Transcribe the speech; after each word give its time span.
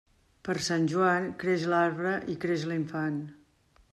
Per 0.47 0.53
Sant 0.67 0.87
Joan, 0.93 1.27
creix 1.43 1.67
l'arbre 1.75 2.15
i 2.35 2.39
creix 2.47 2.65
l'infant. 2.71 3.23